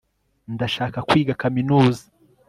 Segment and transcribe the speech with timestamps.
[0.53, 2.03] ndashaka kwiga kaminuza